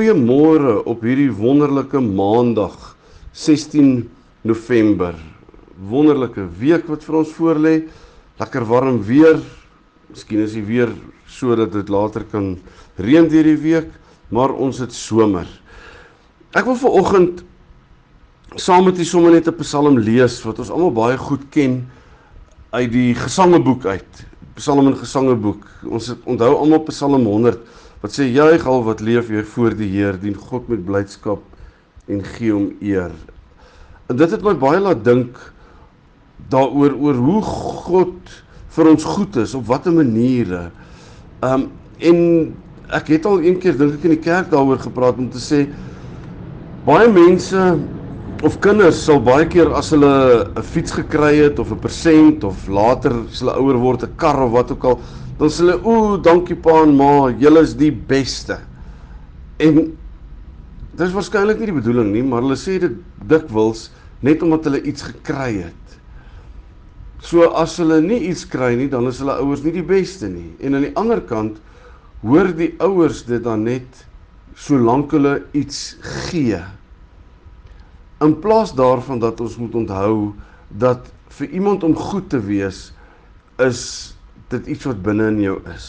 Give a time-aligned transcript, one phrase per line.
[0.00, 2.72] Goeiemôre op hierdie wonderlike Maandag
[3.36, 4.06] 16
[4.48, 5.12] November.
[5.76, 7.72] Wonderlike week wat vir ons voorlê.
[8.40, 9.42] Lekker warm weer.
[10.08, 10.94] Miskien is die weer
[11.28, 12.54] sodat dit later kan
[12.96, 13.90] reën hierdie week,
[14.32, 15.44] maar ons het somer.
[16.56, 17.44] Ek wil vir oggend
[18.56, 21.84] saam met u sommer net 'n Psalm lees wat ons almal baie goed ken
[22.72, 24.24] uit die Gesangeboek uit.
[24.56, 25.68] Psalm en Gesangeboek.
[25.84, 27.60] Ons onthou almal Psalm 100
[28.00, 31.42] wat sê juig al wat leef jy voor die Heer, dien God met blydskap
[32.08, 33.12] en gee hom eer.
[34.08, 35.36] En dit het my baie laat dink
[36.50, 38.32] daaroor oor hoe God
[38.74, 40.70] vir ons goed is op watter maniere.
[41.44, 41.68] Um
[42.00, 42.20] en
[42.96, 45.66] ek het al een keer dink ek in die kerk daaroor gepraat om te sê
[46.86, 47.60] baie mense
[48.46, 52.68] of kinders sal baie keer as hulle 'n fiets gekry het of 'n persent of
[52.68, 55.00] later as hulle ouer word 'n kar of wat ook al
[55.40, 58.58] dan sê hulle o, dankie pa en ma, julle is die beste.
[59.60, 59.78] En
[61.00, 62.98] dis waarskynlik nie die bedoeling nie, maar hulle sê dit
[63.30, 63.88] dikwels
[64.26, 65.96] net omdat hulle iets gekry het.
[67.24, 70.50] So as hulle nie iets kry nie, dan is hulle ouers nie die beste nie.
[70.60, 71.56] En aan die ander kant
[72.20, 74.04] hoor die ouers dit dan net
[74.60, 75.96] solank hulle iets
[76.28, 76.60] gee.
[78.20, 80.32] In plaas daarvan dat ons moet onthou
[80.68, 81.08] dat
[81.40, 82.90] vir iemand om goed te wees
[83.60, 84.12] is
[84.50, 85.88] dit iets wat binne in jou is.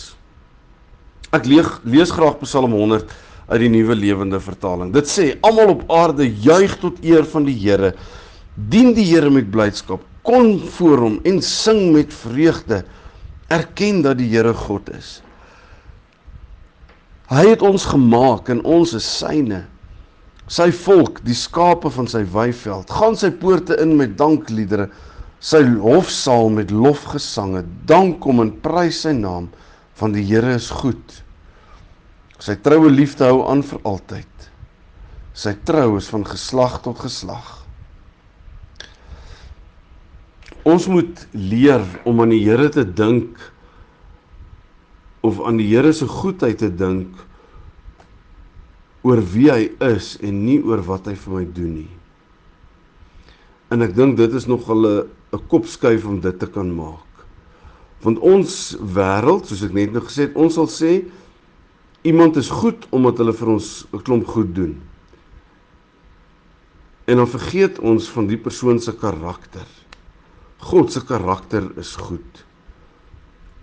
[1.33, 3.11] Ek lees, lees graag Psalm 100
[3.51, 4.91] uit die Nuwe Lewende Vertaling.
[4.93, 7.93] Dit sê: "Almal op aarde juig tot eer van die Here.
[8.55, 12.83] Dien die Here met blydskap, kom voor hom en sing met vreugde.
[13.47, 15.21] Erken dat die Here God is.
[17.31, 19.65] Hy het ons gemaak en ons is syne."
[20.51, 24.89] Sy volk, die skape van sy weiveld, gaan sy poorte in met dankliedere
[25.41, 29.49] sy hofsaal met lofgesange, dank hom en prys sy naam,
[29.97, 31.17] want die Here is goed.
[32.41, 34.47] Sy troue liefde hou aan vir altyd.
[35.37, 37.61] Sy trou is van geslag tot geslag.
[40.67, 43.39] Ons moet leer om aan die Here te dink
[45.25, 47.17] of aan die Here se goedheid te dink
[49.01, 51.89] oor wie hy is en nie oor wat hy vir my doen nie.
[53.71, 57.07] En ek dink dit is nog 'n 'n kopskuif om dit te kan maak.
[58.03, 61.05] Want ons wêreld, soos ek net nou gesê het, ons sal sê
[62.01, 64.81] iemand is goed omdat hulle vir ons 'n klomp goed doen.
[67.05, 69.67] En dan vergeet ons van die persoon se karakter.
[70.57, 72.45] God se karakter is goed.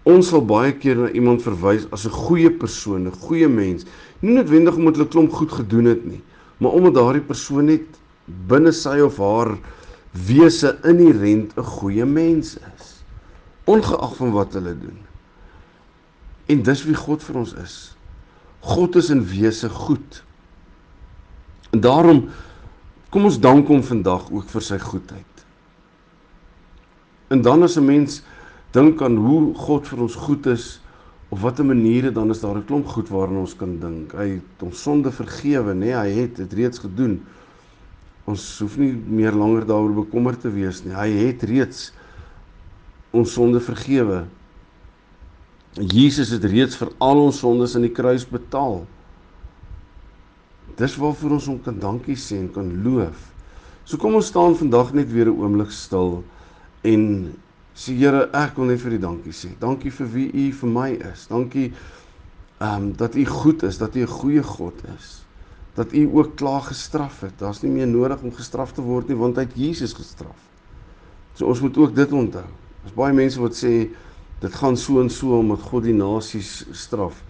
[0.02, 3.84] Ons sal baie keer na iemand verwys as 'n goeie persoon, 'n goeie mens,
[4.20, 6.22] nie noodwendig omdat hulle klomp goed gedoen het nie,
[6.58, 7.86] maar omdat daardie persoon net
[8.26, 9.58] binne sy of haar
[10.12, 12.98] wese inherënt 'n goeie mens is
[13.68, 14.98] ongeag van wat hulle doen.
[16.46, 17.76] En dis wie God vir ons is.
[18.64, 20.22] God is in wese goed.
[21.70, 22.28] En daarom
[23.12, 25.44] kom ons dank hom vandag ook vir sy goedheid.
[27.28, 28.22] En dan as 'n mens
[28.72, 30.80] dink aan hoe God vir ons goed is
[31.28, 34.12] op watter maniere dan is daar 'n klomp goed waarna ons kan dink.
[34.12, 35.78] Hy het ons sonde vergewe, nê?
[35.78, 37.24] Nee, hy het dit reeds gedoen.
[38.28, 40.92] Ons hoef nie meer langer daaroor bekommerd te wees nie.
[40.92, 41.88] Hy het reeds
[43.16, 44.26] ons sonde vergewe.
[45.78, 48.82] Jesus het reeds vir al ons sondes aan die kruis betaal.
[50.78, 53.22] Dis waarvoor ons hom kan dankie sê en kan loof.
[53.88, 56.22] So kom ons staan vandag net weer 'n oomblik stil
[56.84, 57.32] en
[57.74, 59.48] sê Here, ek wil net vir U dankie sê.
[59.58, 61.26] Dankie vir wie U vir my is.
[61.26, 61.72] Dankie
[62.60, 65.27] ehm um, dat U goed is, dat U 'n goeie God is
[65.78, 67.38] dat u ook klaar gestraf het.
[67.38, 70.40] Daar's nie meer nodig om gestraf te word nie want hy het Jesus gestraf.
[71.38, 72.46] So ons moet ook dit onthou.
[72.82, 73.72] Daar's baie mense wat sê
[74.42, 77.22] dit gaan so en so omdat God die nasies straf.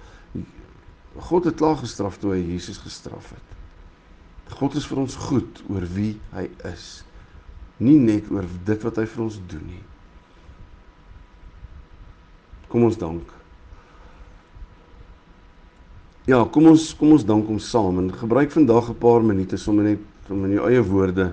[1.28, 3.56] God het klaar gestraf toe hy Jesus gestraf het.
[4.56, 6.88] God is vir ons goed oor wie hy is.
[7.84, 9.84] Nie net oor dit wat hy vir ons doen nie.
[12.72, 13.37] Kom ons dank.
[16.28, 19.84] Ja, kom ons kom ons dank hom saam en gebruik vandag 'n paar minute sommer
[19.84, 21.32] net om in jou eie woorde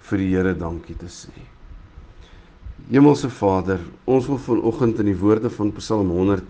[0.00, 1.30] vir die Here dankie te sê.
[2.90, 6.42] Hemelse Vader, ons wil vanoggend in die woorde van Psalm 100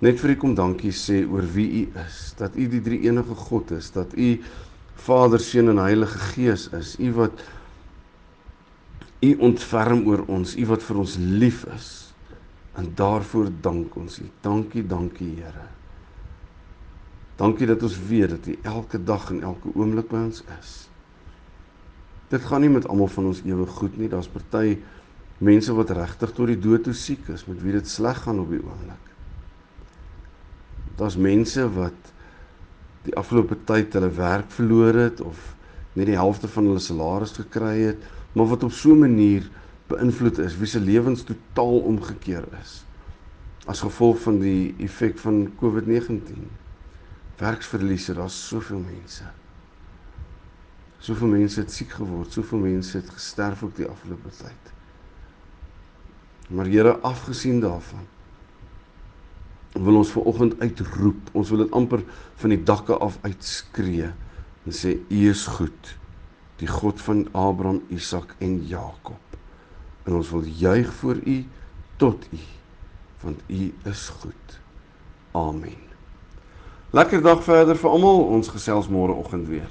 [0.00, 3.34] net vir U kom dankie sê oor wie U is, dat U die drie enige
[3.34, 4.38] God is, dat U
[4.94, 6.96] Vader, Seun en Heilige Gees is.
[7.00, 7.42] U wat
[9.20, 12.14] U ontferm oor ons, U wat vir ons lief is.
[12.76, 14.30] En daarvoor dank ons U.
[14.42, 15.85] Dankie, dankie Here.
[17.36, 20.74] Dankie dat ons weet dat U elke dag en elke oomblik by ons is.
[22.32, 24.08] Dit gaan nie met almal van ons ewe goed nie.
[24.08, 24.78] Daar's party
[25.44, 28.50] mense wat regtig tot die dood toe siek is, met wie dit sleg gaan op
[28.50, 29.12] die oomblik.
[30.96, 32.12] Daar's mense wat
[33.04, 35.52] die afgelope tyd hulle werk verloor het of
[35.92, 38.00] net die helfte van hulle salaris gekry het,
[38.32, 39.44] maar wat op so 'n manier
[39.88, 42.82] beïnvloed is, wie se lewens totaal omgekeer is
[43.66, 46.46] as gevolg van die effek van COVID-19.
[47.36, 49.24] Werksverliese, daar's soveel mense.
[50.98, 54.72] Soveel mense het siek geword, soveel mense het gesterf op die afgelope tyd.
[56.48, 58.06] Maar Here, afgesien daarvan,
[59.76, 61.30] wil ons ver oggend uitroep.
[61.32, 62.02] Ons wil dit amper
[62.40, 64.10] van die dakke af uitskree
[64.66, 65.94] en sê U is goed.
[66.56, 69.38] Die God van Abraham, Isak en Jakob.
[70.08, 71.44] En ons wil juig voor U
[72.00, 72.44] tot U
[73.20, 74.60] want U is goed.
[75.32, 75.95] Amen.
[76.96, 78.22] Lekker dag verder vir almal.
[78.32, 79.68] Ons gesels môre oggend weer.